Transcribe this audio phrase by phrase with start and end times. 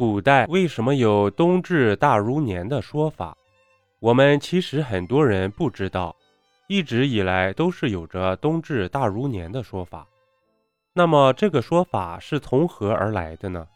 [0.00, 3.36] 古代为什么有冬至大如年的说法？
[3.98, 6.16] 我们其实很多人不知道，
[6.68, 10.08] 一直以来都是有着冬至大如年的说法。
[10.94, 13.68] 那么这个说法是从何而来的呢？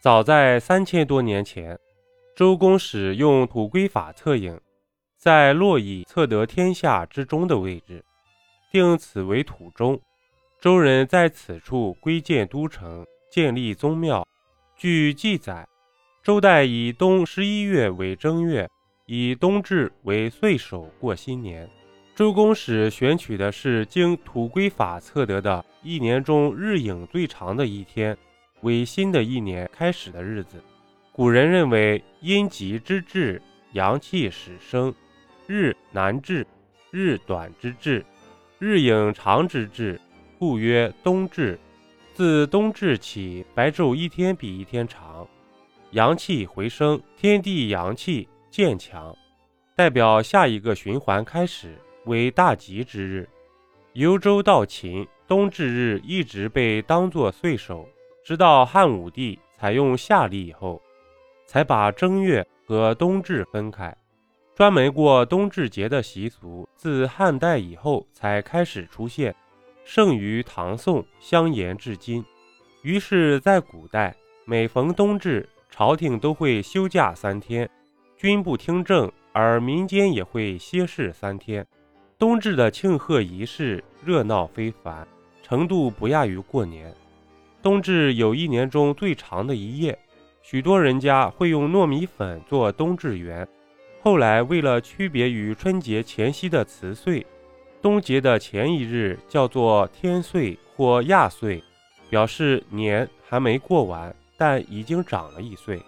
[0.00, 1.76] 早在三千多年前，
[2.36, 4.56] 周公使用土龟法测影，
[5.16, 8.04] 在洛邑测得天下之中的位置，
[8.70, 10.00] 定此为土中。
[10.60, 14.24] 周人在此处归建都城，建立宗庙。
[14.78, 15.66] 据记载，
[16.22, 18.68] 周代以冬十一月为正月，
[19.06, 21.66] 以冬至为岁首过新年。
[22.14, 28.14] 周公使选取的是经土龟法测得的一年中日影最长的一天，
[28.60, 30.62] 为新的一年开始的日子。
[31.10, 33.40] 古人认为阴极之至，
[33.72, 34.92] 阳气始生；
[35.46, 36.46] 日难至，
[36.90, 38.04] 日短之至，
[38.58, 39.98] 日影长之至，
[40.38, 41.58] 故曰冬至。
[42.16, 45.28] 自冬至起，白昼一天比一天长，
[45.90, 49.14] 阳气回升，天地阳气渐强，
[49.74, 51.78] 代表下一个循环开始。
[52.06, 53.28] 为大吉之日，
[53.92, 57.86] 由周到秦，冬至日一直被当作岁首，
[58.24, 60.80] 直到汉武帝采用夏历以后，
[61.44, 63.94] 才把正月和冬至分开。
[64.54, 69.36] 专门过冬至节的习俗，自汉代以后才开始出现，
[69.88, 72.22] 盛于唐宋，相沿至今。
[72.82, 74.12] 于是，在古代，
[74.44, 77.70] 每逢冬至，朝廷都会休假三天，
[78.16, 81.64] 军部听政，而民间也会歇市三天。
[82.18, 85.06] 冬至的庆贺仪式热闹非凡，
[85.40, 86.92] 程度不亚于过年。
[87.62, 89.96] 冬至有一年中最长的一夜，
[90.42, 93.46] 许多人家会用糯米粉做冬至圆。
[94.02, 97.24] 后来为了区别于春节前夕的辞岁，
[97.86, 101.62] 冬节的前一日叫做天岁或亚岁，
[102.10, 105.80] 表示年还没过完，但已经长了一岁。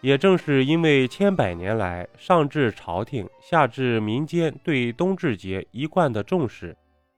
[0.00, 6.74] 也正是因为千百年来上至朝廷，下至民间对冬至节一贯的重视，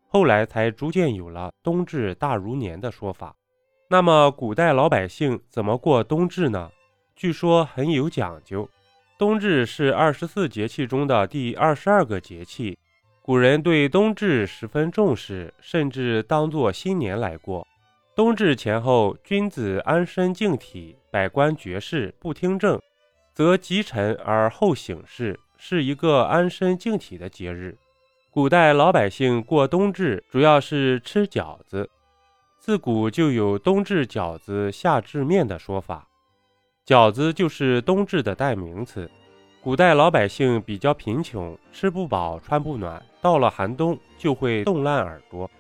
[0.09, 3.37] 后来才逐渐有了“冬至大如年”的说法。
[3.89, 6.69] 那么，古代老百姓怎么过冬至呢？
[7.14, 8.69] 据说很有讲究。
[9.17, 12.77] 冬至是二十四节气中的第二十二个节气，
[13.27, 17.67] 古人对冬至十分重视，甚至当作新年来过。
[18.14, 22.79] 冬至前后，君子安身静体，百官绝事不听政，
[23.33, 27.74] 则积臣而后省事，是一个安身静体的节日。
[28.30, 31.89] 古代老百姓过冬至，主要是吃饺子。
[32.58, 36.07] 自古就有“冬至饺子，夏至面”的说法，
[36.86, 39.11] 饺子就是冬至的代名词。
[39.64, 45.51] 古代老百姓比较贫穷，吃不饱，穿不暖，到了寒冬就会冻烂耳朵。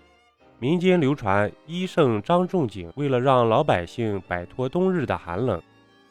[0.58, 5.58] 民间流传，医圣张仲景为了让老百姓摆脱冬日的寒冷，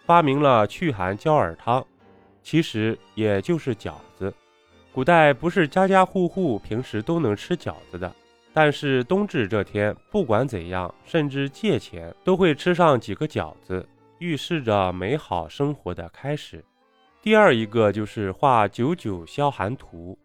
[0.08, 1.86] 发明了祛寒焦耳汤，
[2.42, 4.34] 其实也就是饺子。
[4.92, 8.12] 古代不是家家户户平时都能吃饺子的，
[8.52, 13.88] 但是冬至这天，不管怎样，甚至借钱都会吃上几个饺子，
[14.18, 16.66] 预示着美好生活的开始。
[17.24, 20.20] 第二一个就是画九九消寒图。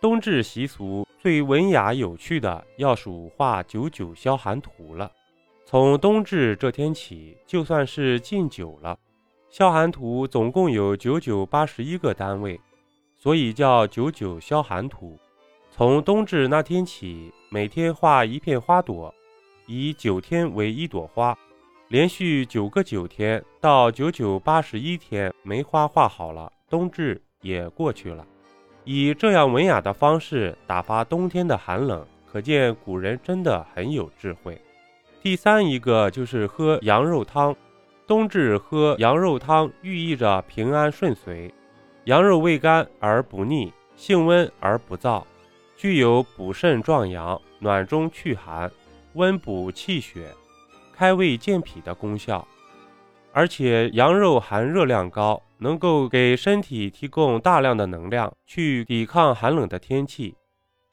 [0.00, 5.10] 冬至习俗最文雅有趣的，要数画九九消寒图了。
[5.64, 8.96] 从冬至这天起，就算是禁酒了。
[9.50, 12.60] 消寒图总共有九九八十一个单位，
[13.16, 15.18] 所以叫九九消寒图。
[15.72, 19.12] 从冬至那天起，每天画一片花朵，
[19.66, 21.36] 以九天为一朵花，
[21.88, 28.26] 连续九个九天，到九九八十一天，梅花画好了，冬至也过去了。
[28.82, 34.60] 以这样文雅的方式打发冬天的寒冷，可见古人真的很有智慧。
[35.22, 37.54] 第三一个就是喝羊肉汤，
[38.04, 41.54] 冬至喝羊肉汤寓意着平安顺遂。
[42.06, 45.22] 羊肉味甘而不腻，性温而不燥，
[45.76, 48.68] 具有补肾壮阳、暖中祛寒、
[49.12, 50.32] 温补气血、
[50.96, 52.46] 开胃健脾的功效。
[53.32, 60.34] 而且羊肉含热量高，能够给身体提供大量的能量，去抵抗寒冷的天气。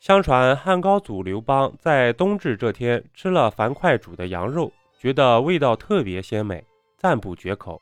[0.01, 4.69] 相传汉高祖刘邦在冬至这天吃了樊哙煮的羊肉，
[4.99, 6.61] 觉得味道特别鲜美，
[6.97, 7.81] 赞不绝口。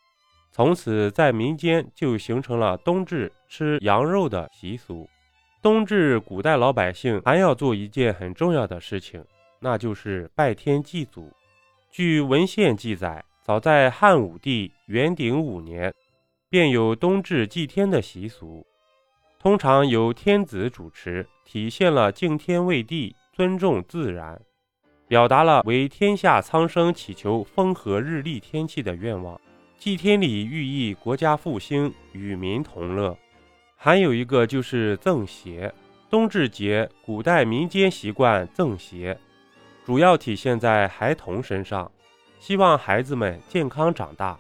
[0.51, 5.09] 从此在民间就形成了冬至吃羊肉的习俗。
[5.61, 9.23] 冬至，古代老百姓还要做一件很重要的事情，
[9.59, 11.31] 那就是拜天祭祖。
[11.91, 13.23] 据文献记载。
[13.43, 15.93] 早在汉武帝元鼎五年，
[16.47, 18.65] 便有冬至祭天的习俗，
[19.39, 24.39] 通常由天子主持，体现了敬天畏地、尊重自然，
[25.07, 29.41] 表达了为天下苍生祈求风和日丽天气的愿望。
[29.77, 33.17] 祭天礼寓意国家复兴，与民同乐。
[33.75, 35.73] 还有一个就是赠鞋。
[36.11, 39.17] 冬至节，古代民间习惯赠鞋，
[39.83, 41.91] 主要体现在孩童身上，
[42.39, 44.37] 希望孩子们健康长大。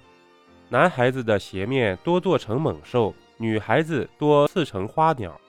[0.69, 5.39] 男孩子的鞋面多做成猛兽，女孩子多刺成花鸟。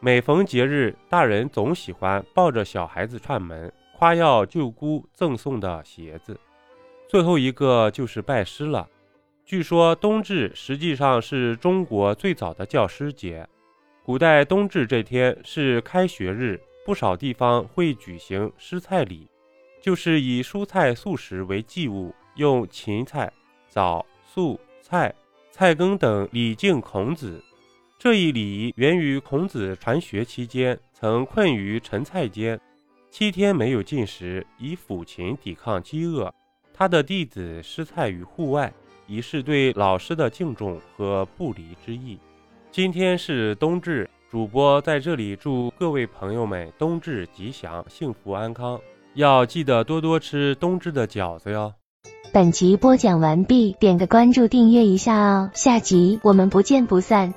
[0.00, 6.38] 每逢节日，大人总喜欢抱着小孩子串门，夸耀舅姑赠送的鞋子。
[7.08, 8.86] 最后一个就是拜师了。
[9.46, 13.48] 据说冬至实际上是中国最早的教师节。
[14.04, 19.26] 古代冬至这天是开学日，不少地方会举行师菜礼，
[19.80, 23.32] 就是以蔬菜素食为祭物，用芹菜、
[23.68, 25.14] 枣、素、菜、
[25.50, 27.42] 菜羹等礼敬孔子。
[27.98, 32.60] 这一礼仪源于孔子传学期间曾困于陈菜间，
[33.10, 36.32] 七天没有进食，以抚琴抵抗饥饿。
[36.72, 38.72] 他的弟子施菜于户外，
[39.08, 42.18] 以示对老师的敬重和不离之意。
[42.70, 48.80] 今天是冬至，主播在这里祝各位朋友们冬至吉祥、幸福安康，
[49.14, 51.74] 要记得多多吃冬至的饺子哟。
[52.32, 57.32] 本集播讲完毕，点个关注，订阅一下哦，下集我们不见不散。